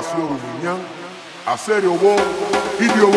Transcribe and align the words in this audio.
Itia 0.00 0.16
Wasio 0.16 0.26
Ruminyan, 0.26 0.80
a 1.46 1.56
sério 1.58 1.92
bom, 1.94 2.16
vídeo 2.78 3.10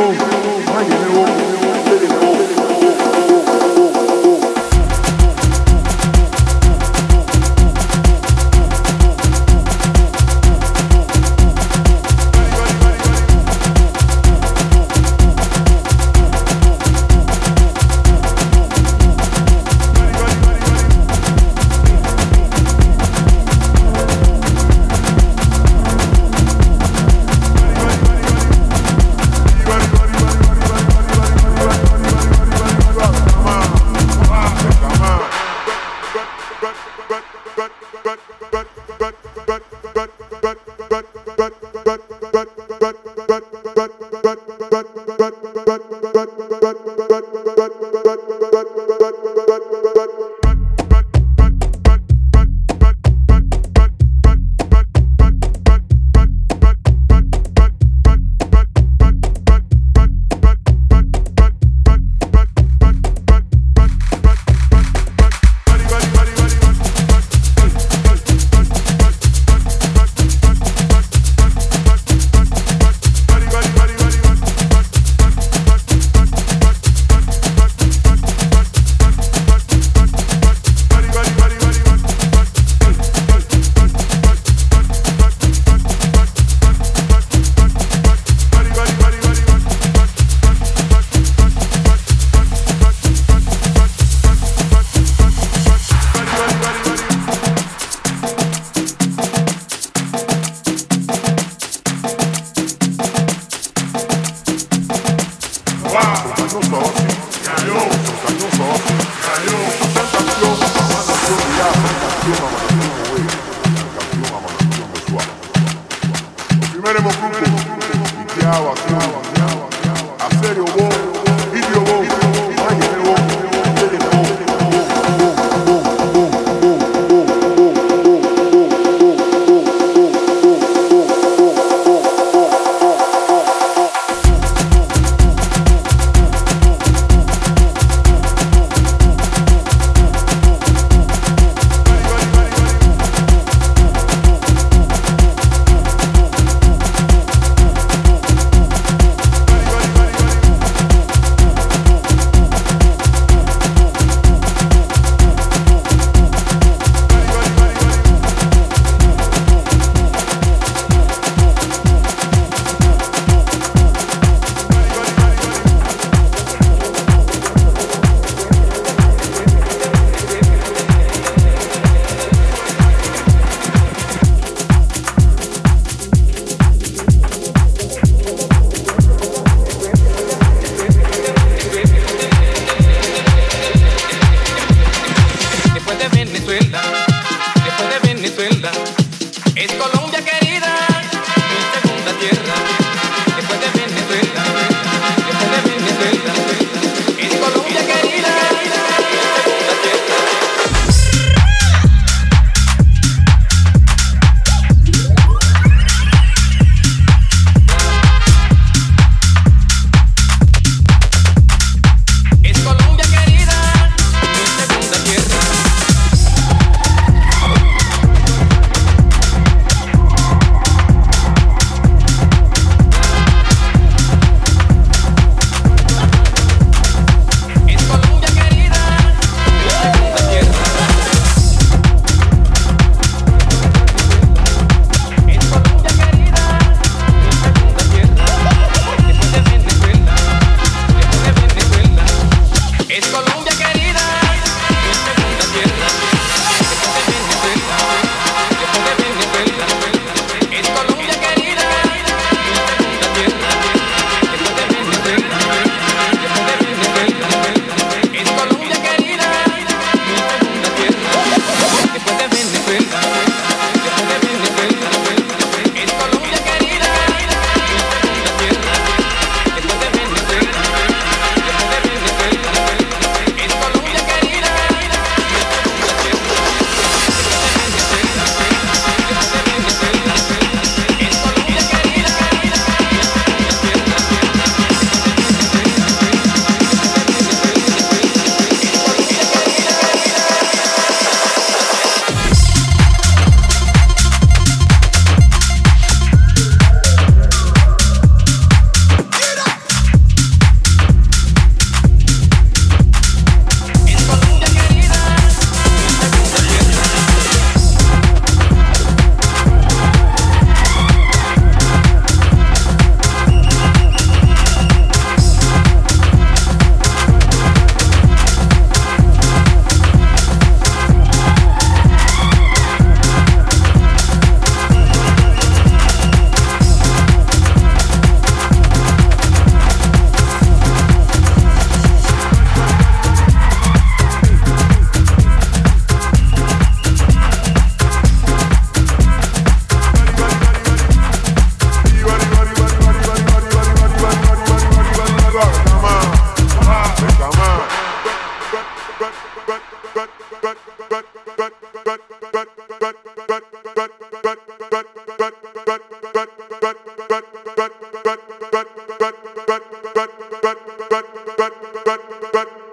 back, 361.64 361.86
back, 361.86 362.34
back. 362.34 362.73